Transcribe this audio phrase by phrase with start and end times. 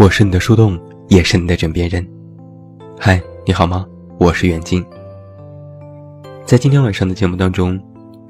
[0.00, 2.02] 我是你的树洞，也是你的枕边人。
[2.98, 3.84] 嗨，你好吗？
[4.18, 4.82] 我是远近。
[6.46, 7.78] 在今天晚上的节目当中，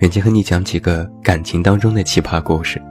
[0.01, 2.83] 远近和你讲几个感情当中的奇葩故事。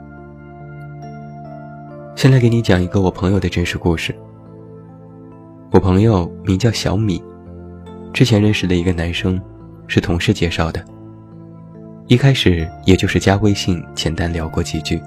[2.16, 4.16] 先来给你讲一个我朋友的真实故事。
[5.72, 7.22] 我朋友名叫小米，
[8.14, 9.38] 之前认识的一个男生，
[9.88, 10.82] 是同事介绍的。
[12.08, 15.02] 一开始也就是加微信简单聊过几句。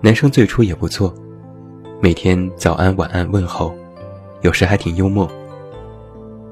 [0.00, 1.14] 男生最初也不错，
[2.04, 3.72] 每天早安晚安问候，
[4.40, 5.30] 有时还挺幽默。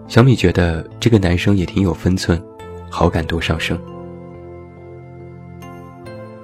[0.07, 2.41] 小米觉得这个男生也挺有分寸，
[2.89, 3.77] 好感度上升。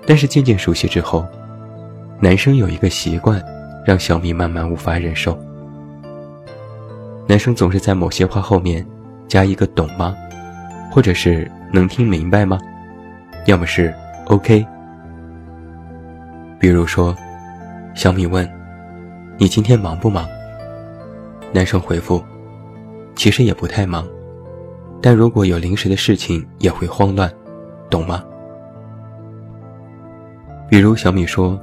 [0.05, 1.25] 但是渐渐熟悉之后，
[2.19, 3.41] 男生有一个习惯，
[3.87, 5.39] 让小米慢慢无法忍受。
[7.29, 8.85] 男生总是在某些话后面
[9.29, 10.17] 加一个“懂吗”，
[10.91, 11.49] 或者是。
[11.73, 12.59] 能听明白吗？
[13.47, 13.93] 要么是
[14.27, 14.65] OK。
[16.61, 17.15] 比如说，
[17.93, 18.49] 小米问
[19.39, 20.29] ：“你今天忙不忙？”
[21.53, 22.23] 男生回复
[23.15, 24.07] ：“其实也不太忙，
[25.01, 27.31] 但如果有临时的事情也会慌乱，
[27.89, 28.23] 懂吗？”
[30.69, 31.59] 比如小米说：“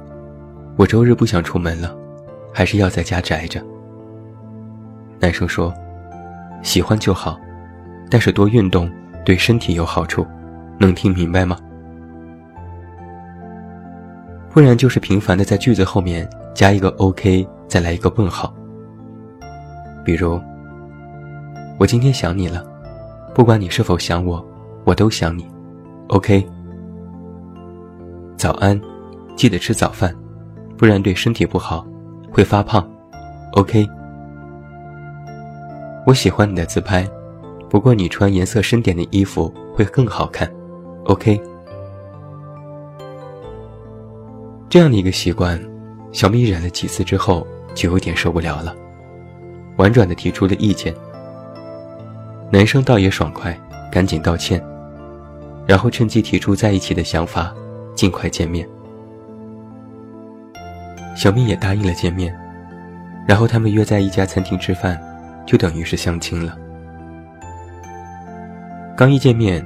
[0.76, 1.94] 我周日不想出门了，
[2.52, 3.62] 还是要在家宅着。”
[5.20, 5.72] 男生说
[6.62, 7.38] ：“喜欢就好，
[8.10, 8.90] 但是多运动。”
[9.24, 10.26] 对身体有好处，
[10.78, 11.56] 能听明白吗？
[14.50, 18.54] 不然就是频繁的在句子后面加一个 OK，再来一个问号。
[20.04, 20.40] 比如，
[21.76, 22.64] 我今天想你了，
[23.34, 24.46] 不管你是否想我，
[24.84, 25.44] 我都想你。
[26.06, 26.46] OK。
[28.36, 28.80] 早安，
[29.34, 30.14] 记得吃早饭，
[30.78, 31.84] 不然对身体不好，
[32.30, 32.88] 会发胖。
[33.54, 33.84] OK。
[36.06, 37.04] 我喜欢你的自拍。
[37.68, 40.48] 不过你穿颜色深点的衣服会更好看
[41.06, 41.42] ，OK。
[44.68, 45.60] 这样的一个习惯，
[46.12, 48.74] 小米忍了几次之后就有点受不了了，
[49.76, 50.94] 婉转的提出了意见。
[52.50, 53.58] 男生倒也爽快，
[53.90, 54.62] 赶紧道歉，
[55.66, 57.52] 然后趁机提出在一起的想法，
[57.94, 58.68] 尽快见面。
[61.16, 62.36] 小蜜也答应了见面，
[63.26, 65.00] 然后他们约在一家餐厅吃饭，
[65.46, 66.56] 就等于是相亲了。
[68.96, 69.64] 刚一见面，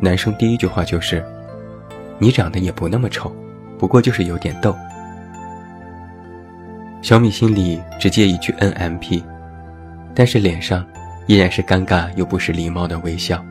[0.00, 1.24] 男生第一句话就是
[2.18, 3.34] ：“你长得也不那么丑，
[3.78, 4.76] 不过就是有点逗。”
[7.02, 9.22] 小米心里只接一句 “NMP”，
[10.14, 10.84] 但是脸上
[11.26, 13.44] 依然是尴尬又不失礼貌的微笑。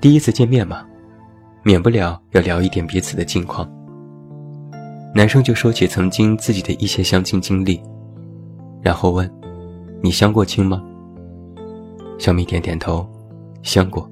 [0.00, 0.84] 第一次见面嘛，
[1.62, 3.70] 免不了要聊一点彼此的近况。
[5.14, 7.80] 男生就说起曾经自己的一些相亲经历，
[8.82, 9.30] 然后问
[10.02, 10.82] ：“你相过亲吗？”
[12.18, 13.08] 小米点点头，
[13.62, 14.08] 相过。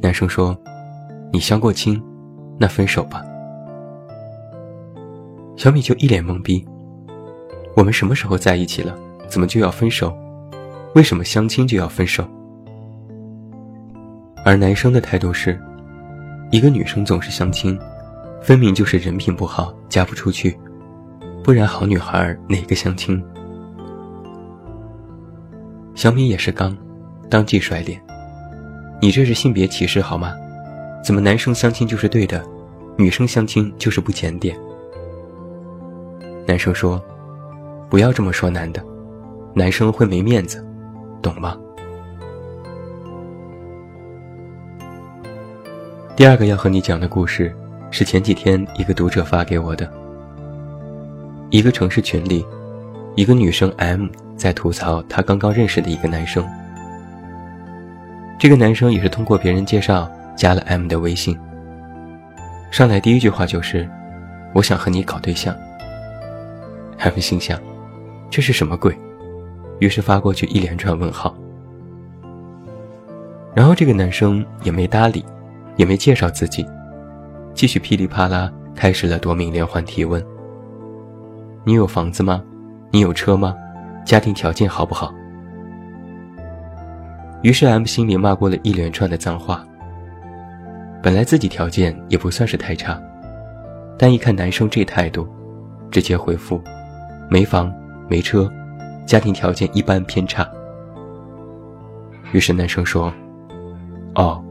[0.00, 0.56] 男生说
[1.32, 2.00] ：“你相过亲，
[2.58, 3.24] 那分手吧。”
[5.56, 6.64] 小米就一脸懵逼
[7.76, 8.96] ：“我们什么时候在一起了？
[9.28, 10.16] 怎么就要分手？
[10.94, 12.26] 为什么相亲就要分手？”
[14.44, 15.58] 而男生的态度是：
[16.50, 17.78] 一个女生总是相亲，
[18.42, 20.58] 分明就是人品不好，嫁不出去，
[21.42, 23.22] 不然好女孩哪个相亲？
[25.94, 26.76] 小米也是刚，
[27.30, 28.00] 当即甩脸。
[29.00, 30.34] 你这是性别歧视好吗？
[31.02, 32.44] 怎么男生相亲就是对的，
[32.98, 34.56] 女生相亲就是不检点？
[36.46, 37.02] 男生说
[37.88, 38.82] ：“不要这么说男的，
[39.54, 40.64] 男生会没面子，
[41.22, 41.56] 懂吗？”
[46.16, 47.54] 第二个要和你讲的故事，
[47.90, 49.90] 是前几天一个读者发给我的。
[51.50, 52.46] 一个城市群里，
[53.14, 54.06] 一个女生 M。
[54.36, 56.44] 在吐槽她刚刚认识的一个男生，
[58.36, 61.38] 这个男生也是通过别人介绍加了 M 的微信。
[62.72, 63.88] 上来第一句话就是
[64.52, 65.54] ：“我想和你搞对象。
[66.98, 67.60] ”M 心想
[68.30, 68.96] ：“这是什么鬼？”
[69.80, 71.34] 于是发过去一连串问号。
[73.54, 75.24] 然后这个男生也没搭理，
[75.76, 76.66] 也没介绍自己，
[77.54, 80.24] 继续噼里啪啦开始了夺命连环提问
[81.64, 82.42] ：“你有房子吗？
[82.90, 83.54] 你有车吗？”
[84.04, 85.14] 家庭条件好不好？
[87.42, 89.66] 于是 M 心里骂过了一连串的脏话。
[91.02, 93.00] 本来自己条件也不算是太差，
[93.98, 95.28] 但一看男生这态度，
[95.90, 96.60] 直接回复：
[97.30, 97.72] 没房
[98.08, 98.50] 没车，
[99.06, 100.48] 家庭条件一般偏差。
[102.32, 103.12] 于是男生说
[104.16, 104.42] ：“哦，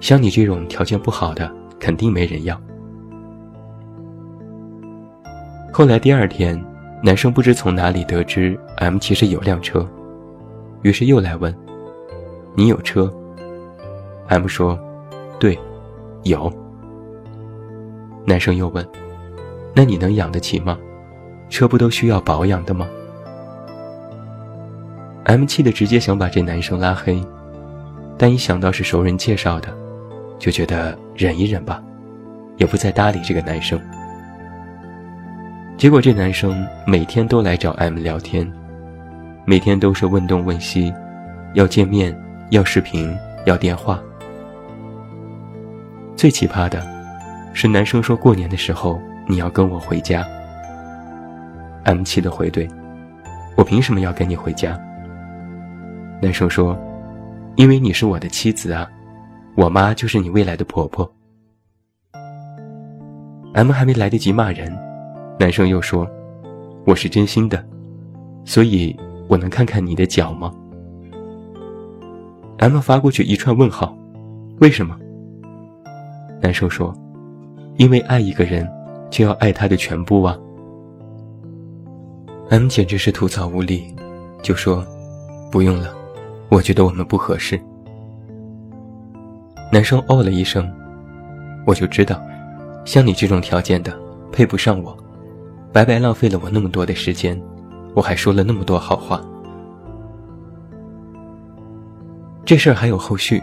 [0.00, 2.60] 像你这种条件不好的，肯定没人要。”
[5.72, 6.62] 后来第二天。
[7.04, 9.84] 男生不知从哪里得知 M 其实有辆车，
[10.82, 11.52] 于是又来问
[12.54, 13.12] ：“你有车
[14.28, 14.78] ？”M 说
[15.40, 15.58] ：“对，
[16.22, 16.48] 有。”
[18.24, 18.88] 男生又问
[19.74, 20.78] ：“那你能养得起吗？
[21.52, 22.88] 车不都需要保养的吗
[25.24, 27.22] ？M 气的直接想把这男生拉黑，
[28.16, 29.68] 但一想到是熟人介绍的，
[30.38, 31.82] 就觉得忍一忍吧，
[32.56, 33.78] 也不再搭理这个男生。
[35.76, 38.50] 结果这男生每天都来找 M 聊天，
[39.44, 40.90] 每天都是问东问西，
[41.52, 42.18] 要见面，
[42.48, 43.14] 要视频，
[43.44, 44.00] 要电话。
[46.16, 46.82] 最奇葩的，
[47.52, 50.26] 是男生说过年的时候你要跟我回家。
[51.84, 52.68] M 气的回怼
[53.56, 54.78] ：“我凭什么要跟你回家？”
[56.22, 56.78] 男生说
[57.56, 58.88] ：“因为你是我的妻子啊，
[59.56, 61.10] 我妈就是你未来的婆婆。
[63.54, 64.72] ”M 还没来得及骂人，
[65.38, 66.08] 男生又说
[66.86, 67.64] ：“我是真心的，
[68.44, 68.96] 所以
[69.28, 70.52] 我能看看你的脚吗
[72.58, 73.96] ？”M 发过去一串问号
[74.60, 74.96] ：“为什么？”
[76.40, 76.94] 男生说
[77.76, 78.66] ：“因为爱一个人，
[79.10, 80.38] 就要爱他的全部啊。”
[82.50, 83.94] M 简直是吐槽无力，
[84.42, 84.84] 就说
[85.50, 85.94] ：“不用了，
[86.50, 87.58] 我觉得我们不合适。”
[89.72, 90.70] 男生哦了一声，
[91.66, 92.20] 我就知道，
[92.84, 93.90] 像你这种条件的
[94.30, 94.94] 配不上我，
[95.72, 97.40] 白白浪费了我那么多的时间，
[97.94, 99.18] 我还说了那么多好话。
[102.44, 103.42] 这事儿还有后续，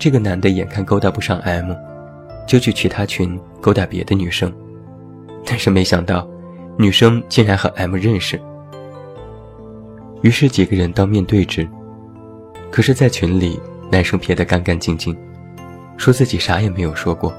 [0.00, 1.72] 这个男的眼看勾搭不上 M，
[2.44, 4.52] 就去其他群勾搭别的女生，
[5.46, 6.26] 但是没想到。
[6.80, 8.40] 女生竟然和 M 认识，
[10.22, 11.68] 于是几个人当面对质。
[12.70, 13.60] 可是，在群里，
[13.92, 15.14] 男生撇得干干净净，
[15.98, 17.34] 说自己啥也没有说过，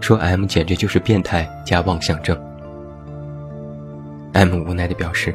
[0.00, 2.34] 说 M 简直就是变态加妄想症。
[4.32, 5.34] M 无奈地表示：“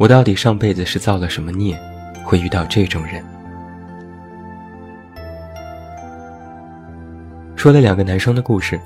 [0.00, 1.78] 我到底上辈子是造了什么孽，
[2.24, 3.22] 会遇到这种人？”
[7.54, 8.80] 说了两个男生的故事，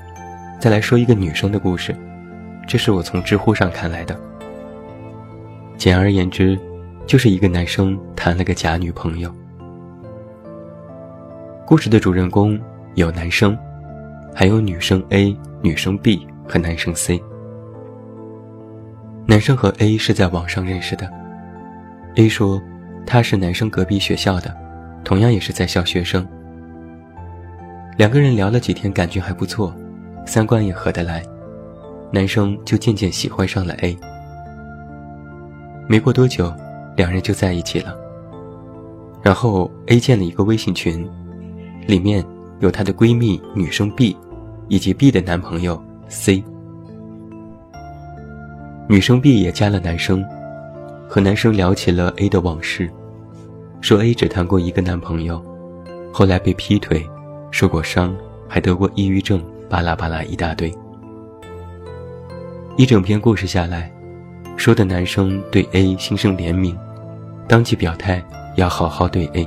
[0.59, 1.95] 再来说一个女生的故事。
[2.69, 4.15] 这是我从知乎上看来的。
[5.75, 6.55] 简而言之，
[7.07, 9.33] 就是一个男生谈了个假女朋友。
[11.65, 12.59] 故事的主人公
[12.93, 13.57] 有男生，
[14.35, 17.19] 还有女生 A、女生 B 和男生 C。
[19.25, 21.11] 男生和 A 是在网上认识的。
[22.17, 22.61] A 说
[23.03, 24.55] 他是男生隔壁学校的，
[25.03, 26.23] 同样也是在校学生。
[27.97, 29.73] 两个人聊了几天，感觉还不错，
[30.23, 31.23] 三观也合得来。
[32.11, 33.97] 男生就渐渐喜欢上了 A。
[35.87, 36.53] 没过多久，
[36.95, 37.95] 两人就在一起了。
[39.21, 41.07] 然后 A 建了一个微信群，
[41.87, 42.25] 里面
[42.59, 44.15] 有她的闺蜜女生 B，
[44.67, 46.43] 以及 B 的男朋友 C。
[48.87, 50.25] 女生 B 也加了男生，
[51.07, 52.89] 和男生聊起了 A 的往事，
[53.81, 55.43] 说 A 只谈过一个男朋友，
[56.11, 57.07] 后来被劈腿，
[57.51, 58.15] 受过伤，
[58.47, 60.73] 还得过抑郁症，巴拉巴拉一大堆。
[62.79, 63.91] 一整篇故事下来，
[64.55, 66.73] 说的男生对 A 心生怜悯，
[67.45, 68.23] 当即表态
[68.55, 69.45] 要好好对 A。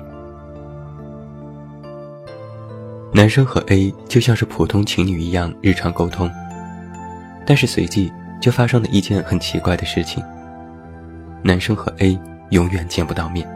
[3.11, 6.31] 男生和 A 就像是普通情侣一样日常沟通，
[7.47, 10.23] 但是随即就发生了一件很奇怪的事情：
[11.43, 12.21] 男生和 A
[12.51, 13.49] 永远见不到面。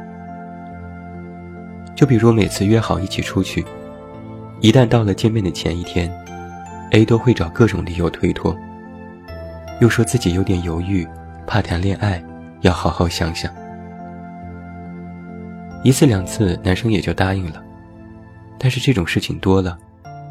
[1.94, 3.62] 就比如每次约好一起出去，
[4.62, 6.10] 一旦到了见面的前一天
[6.92, 8.58] ，A 都会找各种理由推脱。
[9.80, 11.06] 又说自己有点犹豫，
[11.46, 12.22] 怕谈恋爱，
[12.62, 13.52] 要好好想想。
[15.82, 17.62] 一次两次，男生也就答应了。
[18.58, 19.76] 但是这种事情多了，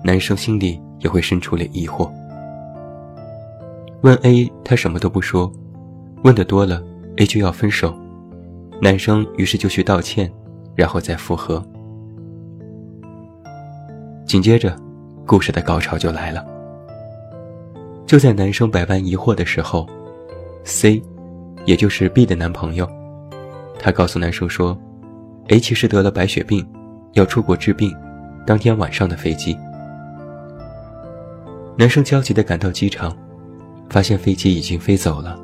[0.04, 2.12] 男生心里也会生出了疑惑。
[4.02, 5.52] 问 A，他什么都不说；
[6.24, 6.82] 问的多了
[7.18, 7.96] ，A 就要分手。
[8.82, 10.30] 男生于是就去道歉，
[10.76, 11.64] 然后再复合。
[14.26, 14.76] 紧接着，
[15.26, 16.44] 故事的高潮就来了。
[18.06, 19.88] 就在男生百般疑惑的时候
[20.64, 21.02] ，C，
[21.66, 22.88] 也就是 B 的男朋友，
[23.80, 24.78] 他告诉男生说
[25.48, 26.66] ：“A 其实得了白血病，
[27.14, 27.92] 要出国治病。”
[28.46, 29.58] 当天晚上的飞机，
[31.76, 33.12] 男生焦急地赶到机场，
[33.90, 35.40] 发现飞机已经飞走了。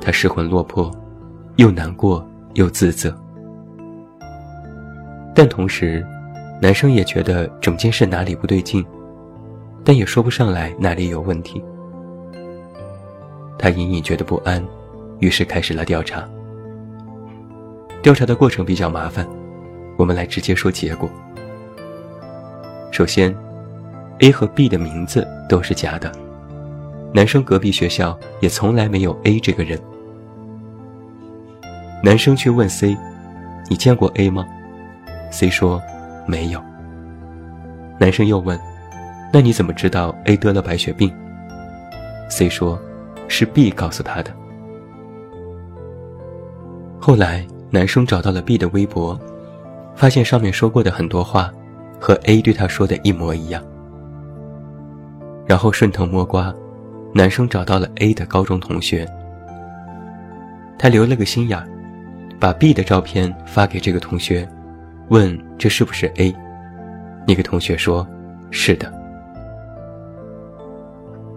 [0.00, 0.90] 他失魂落魄，
[1.54, 3.16] 又难过又自责，
[5.32, 6.04] 但同时，
[6.60, 8.84] 男生也觉得整件事哪里不对劲。
[9.88, 11.64] 但也说不上来哪里有问题。
[13.58, 14.62] 他隐隐觉得不安，
[15.18, 16.28] 于是开始了调查。
[18.02, 19.26] 调查的过程比较麻烦，
[19.96, 21.08] 我们来直接说结果。
[22.92, 23.34] 首先
[24.18, 26.12] ，A 和 B 的名字都是假的，
[27.14, 29.80] 男生隔壁学校也从来没有 A 这个人。
[32.04, 32.94] 男生去问 C：“
[33.70, 34.44] 你见过 A 吗
[35.32, 35.80] ？”C 说
[36.28, 36.62] ：“没有。”
[37.98, 38.60] 男生又问。
[39.32, 41.12] 那你怎么知道 A 得了白血病
[42.30, 42.80] ，C 说，
[43.28, 44.30] 是 B 告诉他的。
[46.98, 49.18] 后来，男生找到了 B 的微博，
[49.94, 51.52] 发现上面说过的很多话，
[52.00, 53.62] 和 A 对他说的一模一样。
[55.46, 56.54] 然后顺藤摸瓜，
[57.14, 59.06] 男生找到了 A 的高中同学，
[60.78, 61.62] 他留了个心眼，
[62.40, 64.48] 把 B 的照片发给这个同学，
[65.08, 66.34] 问这是不是 A？
[67.26, 68.06] 那个同学说
[68.50, 68.92] ：“是的。”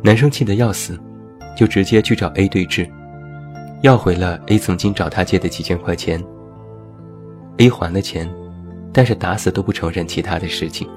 [0.04, 1.00] 男生气得要死，
[1.56, 2.90] 就直接去找 A 对峙。
[3.82, 6.24] 要回了 A 曾经找他借的几千块钱。
[7.58, 8.30] A 还了钱，
[8.92, 10.88] 但是打死都不承认其他的事情。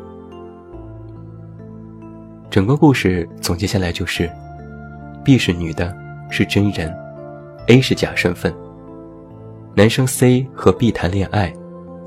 [2.50, 4.30] 整个故事总结下来就是
[5.24, 5.94] ：B 是女的，
[6.30, 6.94] 是真人
[7.66, 8.54] ；A 是假身份。
[9.74, 11.52] 男生 C 和 B 谈恋爱，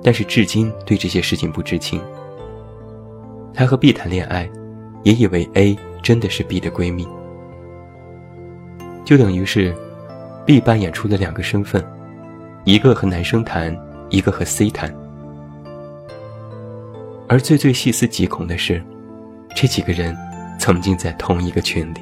[0.01, 2.01] 但是至今对这些事情不知情。
[3.53, 4.49] 他和 B 谈恋爱，
[5.03, 5.77] 也以为 A
[6.07, 7.05] 真的是 B 的闺蜜，
[9.03, 9.75] 就等于是。
[10.45, 11.85] B 扮演出了两个身份，
[12.63, 13.77] 一个和男生谈，
[14.09, 14.89] 一个和 C 谈。
[17.27, 18.81] 而最最细思极恐的是，
[19.53, 20.15] 这几个人
[20.57, 21.97] 曾经在同一个群里，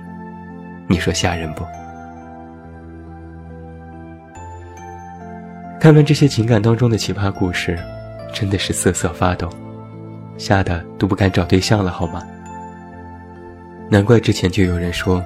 [0.87, 1.65] 你说吓人不？
[5.79, 7.75] 看完这些情感当中的奇葩故事，
[8.31, 9.49] 真的是瑟瑟发抖，
[10.37, 12.21] 吓得都不敢找对象了，好吗？
[13.89, 15.23] 难怪之前就有人说，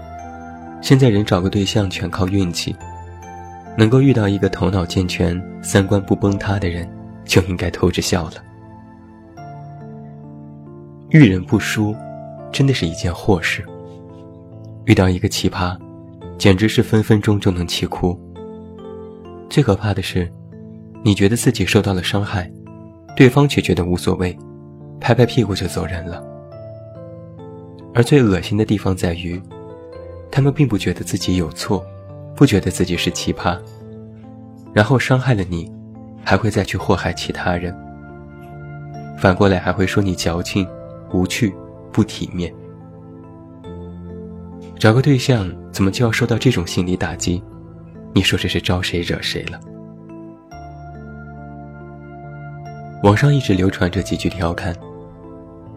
[0.82, 2.76] 现在人找个对象全靠运气。
[3.78, 6.86] 能够遇到一个头脑健全、三观不崩塌的人，
[7.24, 8.34] 就应该偷着笑了。
[11.12, 11.96] 遇人不淑，
[12.52, 13.64] 真的是一件祸事。
[14.84, 15.78] 遇到一个奇葩，
[16.38, 18.20] 简直是分分钟就能气哭。
[19.50, 20.30] 最可怕的是，
[21.02, 22.52] 你觉得自己受到了伤害，
[23.16, 24.38] 对方却觉得无所谓，
[25.00, 26.22] 拍拍屁股就走人了。
[28.00, 29.42] 而最恶心的地方在于，
[30.32, 31.86] 他们并不觉得自己有错。
[32.34, 33.60] 不觉得自己是奇葩，
[34.72, 35.70] 然后伤害了你，
[36.24, 37.76] 还会再去祸害其他人。
[39.18, 40.66] 反过来还会说你矫情、
[41.12, 41.54] 无趣、
[41.92, 42.54] 不体面。
[44.78, 47.44] 找个对象怎么就要受到这种心理打击？
[48.14, 49.60] 你说这是招谁惹谁了？
[53.04, 54.74] 网上一直流传着几句调侃，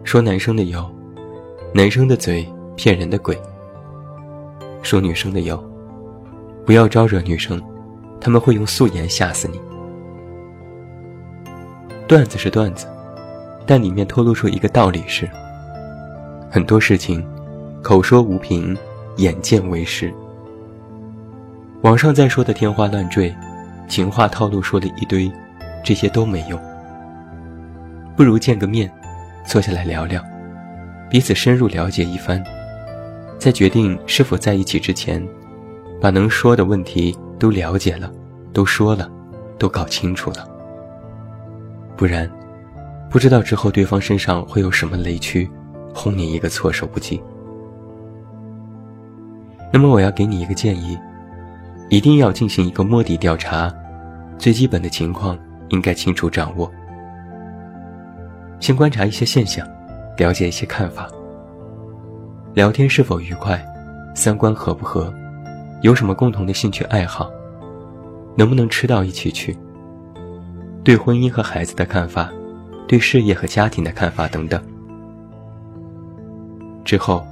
[0.05, 0.89] 说男生的腰，
[1.75, 3.41] 男生的嘴骗人的鬼。
[4.83, 5.73] 说女生的有。
[6.67, 7.61] 不要招惹女生，
[8.21, 9.61] 他们会用素颜吓死你。
[12.07, 12.87] 段子是段子，
[13.67, 15.29] 但里面透露出一个道理是：
[16.49, 17.27] 很多事情，
[17.83, 18.77] 口说无凭，
[19.17, 20.13] 眼见为实。
[21.81, 23.35] 网上在说的天花乱坠，
[23.89, 25.29] 情话套路说了一堆，
[25.83, 26.61] 这些都没用。
[28.15, 28.93] 不如见个面，
[29.45, 30.23] 坐下来聊聊，
[31.13, 32.43] 彼此深入了解一番，
[33.39, 35.23] 在决定是否在一起之前。
[36.01, 38.11] 把能说的问题都了解了，
[38.51, 39.13] 都说了，
[39.59, 40.49] 都搞清楚了。
[41.99, 42.29] 不然，
[43.11, 45.49] 不知道之后对方身上会有什么雷区，
[45.95, 47.23] 轰你一个措手不及。
[49.71, 50.99] 那么我要给你一个建议，
[51.91, 53.71] 一定要进行一个摸底调查，
[54.39, 55.39] 最基本的情况
[55.69, 56.73] 应该清楚掌握。
[58.61, 59.69] 先观察一些现象，
[60.23, 61.09] 了解一些看法。
[62.55, 63.61] 聊天是否愉快，
[64.15, 65.13] 三观合不合？
[65.81, 67.29] 有什么共同的兴趣爱好？
[68.37, 69.59] 能不能吃到一起去？
[70.85, 72.31] 对婚姻和孩子的看法，
[72.87, 74.63] 对事业和家庭的看法等等。
[76.85, 77.27] 之后，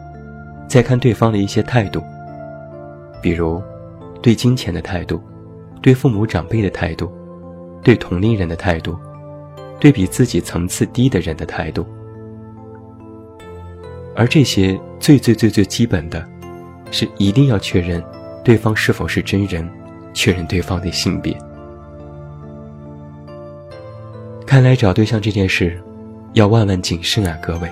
[0.66, 2.02] 再看对方的一些态度，
[3.22, 3.62] 比如
[4.20, 5.22] 对金钱的态度，
[5.80, 7.08] 对父母长辈的态度，
[7.84, 8.98] 对同龄人的态度，
[9.78, 11.86] 对比自己层次低的人的态度。
[14.16, 16.26] 而这些最最最最基本的，
[16.90, 18.02] 是一定要确认。
[18.42, 19.68] 对方是否是真人？
[20.12, 21.36] 确认对方的性别。
[24.46, 25.80] 看来找对象这件事，
[26.32, 27.70] 要万万谨慎啊，各位！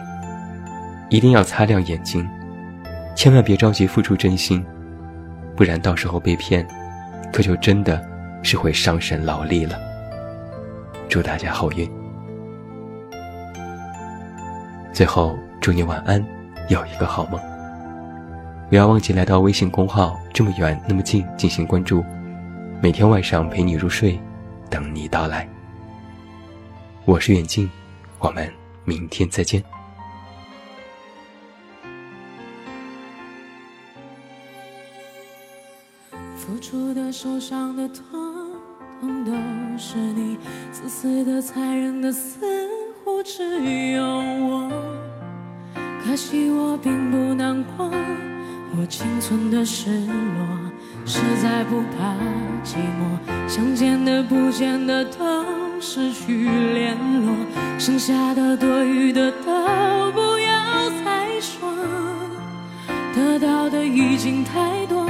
[1.11, 2.25] 一定要擦亮眼睛，
[3.17, 4.65] 千万别着急付出真心，
[5.57, 6.65] 不然到时候被骗，
[7.33, 8.01] 可就真的
[8.43, 9.77] 是会伤神劳力了。
[11.09, 11.98] 祝大家好运！
[14.99, 16.21] 最后，祝你晚安，
[16.69, 17.41] 有一个好梦。
[18.69, 22.05] 不要忘记来到微信公号“这么远那么近”进行关注，
[22.83, 24.21] 每天晚上陪你入睡，
[24.69, 25.49] 等你到来。
[27.05, 27.71] 我是远近，
[28.19, 28.53] 我们
[28.85, 29.63] 明天再见。
[36.37, 39.33] 付出的、受伤的、痛都
[39.79, 40.37] 是你，
[40.73, 42.68] 自私的、残忍的，似乎
[43.37, 44.71] 只有我。
[46.03, 47.91] 可惜我并不难过。
[48.75, 50.47] 我仅存的失落，
[51.05, 52.15] 实在不怕
[52.65, 53.47] 寂寞。
[53.47, 55.45] 想见的不见的都
[55.79, 57.35] 失去联络，
[57.79, 61.69] 剩下的多余的都不要再说。
[63.15, 65.05] 得到的已经太多，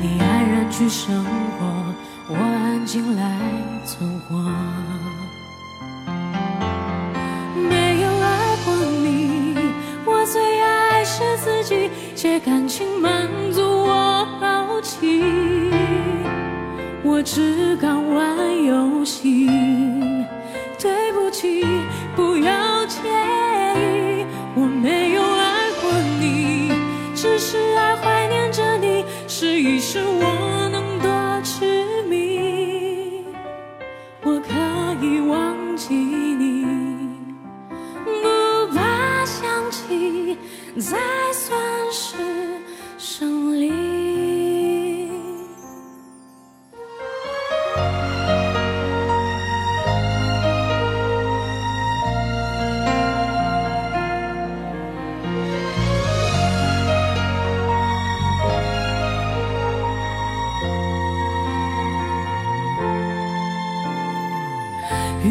[0.00, 1.94] 你安然去生活，
[2.28, 3.40] 我安静来
[3.84, 4.93] 存活。
[12.14, 15.22] 借感情满足我好奇，
[17.02, 19.48] 我只敢玩游戏。
[20.80, 21.64] 对不起，
[22.14, 22.98] 不要介
[23.74, 25.90] 意，我没有爱过
[26.20, 26.70] 你，
[27.14, 30.33] 只是爱怀念着你，试一试我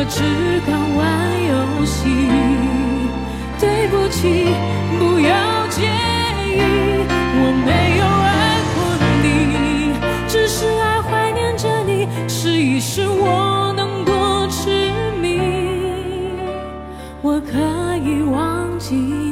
[0.00, 0.22] 我只
[0.64, 2.08] 敢玩游戏
[3.58, 4.44] 对不起
[4.96, 5.82] 不要介
[6.38, 6.62] 意
[7.34, 8.78] 我没有爱过
[9.24, 9.26] 你
[10.28, 15.40] 只是爱怀念着你试一试我能多痴迷
[17.20, 17.58] 我可
[17.96, 19.27] 以忘记。